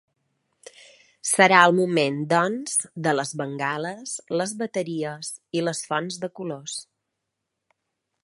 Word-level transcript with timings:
Serà 1.31 1.59
el 1.65 1.73
moment, 1.79 2.17
doncs, 2.31 2.79
de 3.07 3.13
les 3.17 3.33
bengales, 3.43 4.15
les 4.41 4.55
bateries 4.63 5.31
i 5.59 5.63
les 5.67 5.83
fonts 5.91 6.17
de 6.25 6.31
colors. 6.41 6.79